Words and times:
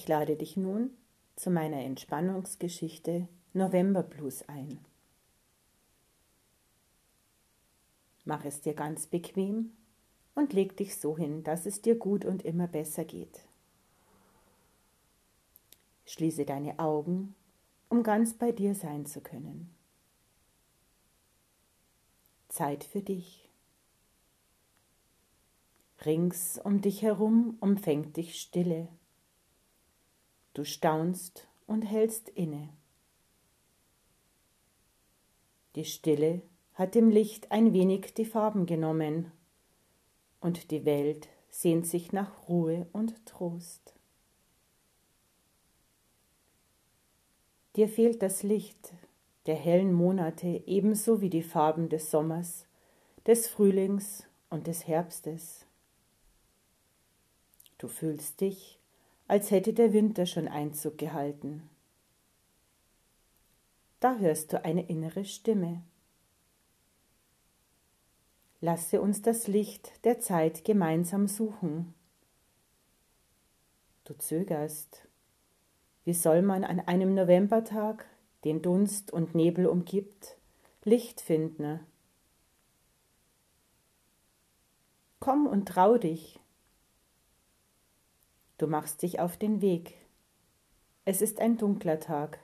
Ich 0.00 0.08
lade 0.08 0.34
dich 0.34 0.56
nun 0.56 0.96
zu 1.36 1.50
meiner 1.50 1.82
Entspannungsgeschichte 1.82 3.28
November 3.52 4.02
Blues 4.02 4.42
ein. 4.48 4.82
Mach 8.24 8.46
es 8.46 8.62
dir 8.62 8.72
ganz 8.72 9.06
bequem 9.06 9.72
und 10.34 10.54
leg 10.54 10.74
dich 10.78 10.96
so 10.96 11.18
hin, 11.18 11.44
dass 11.44 11.66
es 11.66 11.82
dir 11.82 11.96
gut 11.96 12.24
und 12.24 12.46
immer 12.46 12.66
besser 12.66 13.04
geht. 13.04 13.40
Schließe 16.06 16.46
deine 16.46 16.78
Augen, 16.78 17.34
um 17.90 18.02
ganz 18.02 18.32
bei 18.32 18.52
dir 18.52 18.74
sein 18.74 19.04
zu 19.04 19.20
können. 19.20 19.68
Zeit 22.48 22.84
für 22.84 23.02
dich. 23.02 23.50
Rings 26.06 26.58
um 26.64 26.80
dich 26.80 27.02
herum 27.02 27.58
umfängt 27.60 28.16
dich 28.16 28.40
Stille. 28.40 28.88
Du 30.54 30.64
staunst 30.64 31.46
und 31.66 31.82
hältst 31.82 32.28
inne. 32.30 32.68
Die 35.76 35.84
Stille 35.84 36.42
hat 36.74 36.94
dem 36.94 37.10
Licht 37.10 37.52
ein 37.52 37.72
wenig 37.72 38.14
die 38.14 38.24
Farben 38.24 38.66
genommen, 38.66 39.30
und 40.40 40.70
die 40.70 40.84
Welt 40.84 41.28
sehnt 41.50 41.86
sich 41.86 42.12
nach 42.12 42.48
Ruhe 42.48 42.86
und 42.92 43.26
Trost. 43.26 43.94
Dir 47.76 47.88
fehlt 47.88 48.22
das 48.22 48.42
Licht 48.42 48.94
der 49.46 49.54
hellen 49.54 49.92
Monate 49.92 50.62
ebenso 50.66 51.20
wie 51.20 51.30
die 51.30 51.42
Farben 51.42 51.88
des 51.88 52.10
Sommers, 52.10 52.66
des 53.26 53.46
Frühlings 53.48 54.24
und 54.50 54.66
des 54.66 54.86
Herbstes. 54.86 55.66
Du 57.78 57.88
fühlst 57.88 58.40
dich, 58.40 58.79
als 59.30 59.52
hätte 59.52 59.72
der 59.72 59.92
Winter 59.92 60.26
schon 60.26 60.48
Einzug 60.48 60.98
gehalten. 60.98 61.70
Da 64.00 64.16
hörst 64.16 64.52
du 64.52 64.64
eine 64.64 64.88
innere 64.88 65.24
Stimme. 65.24 65.84
Lasse 68.60 69.00
uns 69.00 69.22
das 69.22 69.46
Licht 69.46 70.04
der 70.04 70.18
Zeit 70.18 70.64
gemeinsam 70.64 71.28
suchen. 71.28 71.94
Du 74.02 74.14
zögerst. 74.14 75.06
Wie 76.04 76.14
soll 76.14 76.42
man 76.42 76.64
an 76.64 76.80
einem 76.80 77.14
Novembertag, 77.14 78.06
den 78.42 78.62
Dunst 78.62 79.12
und 79.12 79.36
Nebel 79.36 79.66
umgibt, 79.66 80.38
Licht 80.82 81.20
finden? 81.20 81.78
Komm 85.20 85.46
und 85.46 85.68
trau 85.68 85.98
dich. 85.98 86.40
Du 88.60 88.66
machst 88.66 89.00
dich 89.00 89.20
auf 89.20 89.38
den 89.38 89.62
Weg. 89.62 89.94
Es 91.06 91.22
ist 91.22 91.40
ein 91.40 91.56
dunkler 91.56 91.98
Tag. 91.98 92.40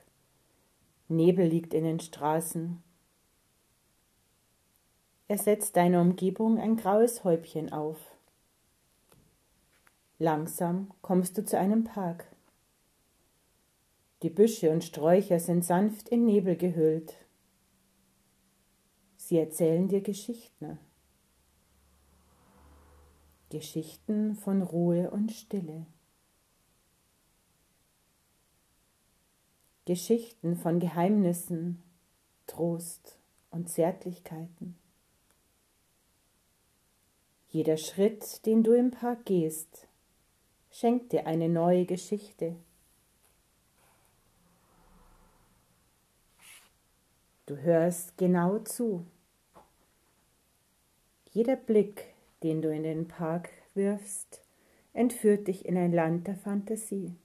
Nebel 1.09 1.45
liegt 1.45 1.75
in 1.75 1.83
den 1.83 1.99
Straßen. 1.99 2.81
Er 5.27 5.37
setzt 5.37 5.75
deiner 5.75 6.01
Umgebung 6.01 6.57
ein 6.57 6.75
graues 6.75 7.23
Häubchen 7.23 7.71
auf. 7.71 7.99
Langsam 10.17 10.91
kommst 11.03 11.37
du 11.37 11.45
zu 11.45 11.55
einem 11.55 11.83
Park. 11.83 12.25
Die 14.23 14.31
Büsche 14.31 14.71
und 14.71 14.83
Sträucher 14.83 15.39
sind 15.39 15.63
sanft 15.63 16.09
in 16.09 16.25
Nebel 16.25 16.55
gehüllt. 16.55 17.13
Sie 19.17 19.37
erzählen 19.37 19.87
dir 19.87 20.01
Geschichten. 20.01 20.79
Geschichten 23.51 24.33
von 24.33 24.63
Ruhe 24.63 25.11
und 25.11 25.31
Stille. 25.31 25.85
Geschichten 29.87 30.57
von 30.57 30.81
Geheimnissen, 30.81 31.81
Trost 32.45 33.17
und 33.51 33.69
Zärtlichkeiten. 33.69 34.77
Jeder 37.47 37.77
Schritt, 37.77 38.45
den 38.45 38.63
du 38.63 38.73
im 38.73 38.91
Park 38.91 39.23
gehst, 39.23 39.87
schenkt 40.69 41.13
dir 41.13 41.25
eine 41.25 41.47
neue 41.47 41.85
Geschichte. 41.85 42.57
Du 47.45 47.55
hörst 47.55 48.17
genau 48.17 48.59
zu. 48.59 49.05
Jeder 51.31 51.55
Blick, 51.55 52.13
den 52.43 52.61
du 52.61 52.69
in 52.73 52.83
den 52.83 53.07
Park 53.07 53.51
wirfst, 53.73 54.41
entführt 54.91 55.47
dich 55.47 55.65
in 55.65 55.77
ein 55.77 55.93
Land 55.93 56.27
der 56.27 56.35
Fantasie. 56.35 57.15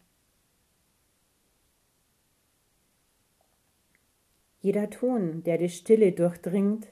Jeder 4.63 4.91
Ton, 4.91 5.43
der 5.43 5.59
die 5.59 5.69
Stille 5.69 6.13
durchdringt, 6.13 6.87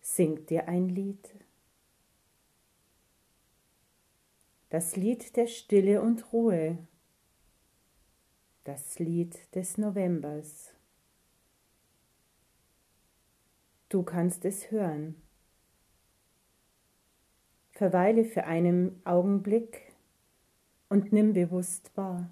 singt 0.00 0.48
dir 0.48 0.68
ein 0.68 0.88
Lied. 0.88 1.34
Das 4.68 4.94
Lied 4.94 5.36
der 5.36 5.48
Stille 5.48 6.02
und 6.02 6.32
Ruhe, 6.32 6.78
das 8.62 9.00
Lied 9.00 9.52
des 9.56 9.76
Novembers. 9.76 10.72
Du 13.88 14.04
kannst 14.04 14.44
es 14.44 14.70
hören. 14.70 15.20
Verweile 17.72 18.24
für 18.24 18.44
einen 18.44 19.04
Augenblick 19.04 19.92
und 20.88 21.12
nimm 21.12 21.32
bewusst 21.32 21.90
wahr. 21.96 22.30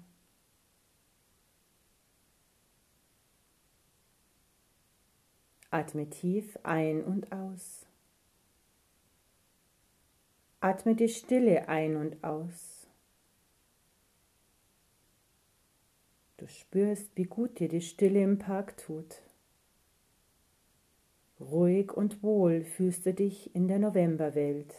Atme 5.71 6.09
tief 6.09 6.57
ein 6.63 7.03
und 7.03 7.31
aus. 7.31 7.85
Atme 10.61 10.95
die 10.95 11.09
Stille 11.09 11.67
ein 11.67 11.95
und 11.95 12.23
aus. 12.23 12.87
Du 16.37 16.47
spürst, 16.47 17.11
wie 17.15 17.25
gut 17.25 17.59
dir 17.59 17.67
die 17.67 17.81
Stille 17.81 18.23
im 18.23 18.39
Park 18.39 18.77
tut. 18.77 19.21
Ruhig 21.39 21.93
und 21.93 22.23
wohl 22.23 22.63
fühlst 22.63 23.05
du 23.05 23.13
dich 23.13 23.53
in 23.55 23.67
der 23.67 23.79
Novemberwelt. 23.79 24.73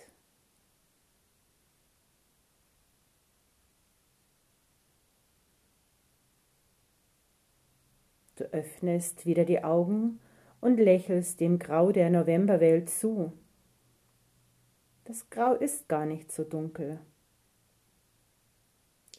Du 8.36 8.44
öffnest 8.52 9.26
wieder 9.26 9.44
die 9.44 9.62
Augen 9.62 10.18
und 10.60 10.78
lächelst 10.78 11.41
dem 11.41 11.59
Grau 11.59 11.93
der 11.93 12.10
Novemberwelt 12.10 12.91
zu. 12.91 13.32
Das 15.04 15.28
Grau 15.31 15.54
ist 15.54 15.88
gar 15.88 16.06
nicht 16.06 16.31
so 16.31 16.44
dunkel. 16.44 17.00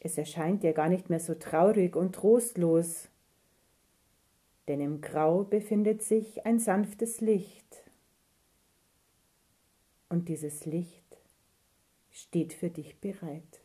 Es 0.00 0.18
erscheint 0.18 0.62
dir 0.62 0.72
gar 0.72 0.88
nicht 0.88 1.10
mehr 1.10 1.20
so 1.20 1.34
traurig 1.34 1.94
und 1.96 2.14
trostlos, 2.14 3.08
denn 4.68 4.80
im 4.80 5.00
Grau 5.00 5.44
befindet 5.44 6.02
sich 6.02 6.46
ein 6.46 6.58
sanftes 6.58 7.20
Licht. 7.20 7.84
Und 10.08 10.28
dieses 10.28 10.66
Licht 10.66 11.18
steht 12.10 12.52
für 12.52 12.70
dich 12.70 13.00
bereit. 13.00 13.60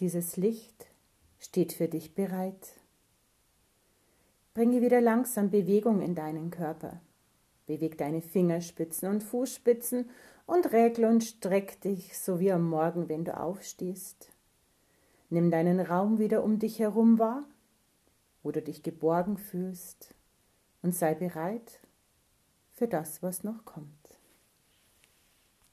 Dieses 0.00 0.36
Licht 0.36 0.86
steht 1.38 1.72
für 1.72 1.86
dich 1.86 2.14
bereit. 2.14 2.80
Bringe 4.52 4.80
wieder 4.80 5.00
langsam 5.00 5.50
Bewegung 5.50 6.02
in 6.02 6.16
deinen 6.16 6.50
Körper. 6.50 7.00
Beweg 7.66 7.96
deine 7.96 8.20
Fingerspitzen 8.20 9.08
und 9.08 9.22
Fußspitzen 9.22 10.10
und 10.46 10.72
regle 10.72 11.08
und 11.08 11.22
streck 11.22 11.80
dich, 11.80 12.18
so 12.18 12.40
wie 12.40 12.50
am 12.50 12.68
Morgen, 12.68 13.08
wenn 13.08 13.24
du 13.24 13.38
aufstehst. 13.38 14.30
Nimm 15.30 15.52
deinen 15.52 15.78
Raum 15.78 16.18
wieder 16.18 16.42
um 16.42 16.58
dich 16.58 16.80
herum 16.80 17.20
wahr, 17.20 17.44
wo 18.42 18.50
du 18.50 18.60
dich 18.60 18.82
geborgen 18.82 19.38
fühlst, 19.38 20.14
und 20.82 20.94
sei 20.94 21.14
bereit 21.14 21.80
für 22.72 22.88
das, 22.88 23.22
was 23.22 23.44
noch 23.44 23.64
kommt. 23.64 24.03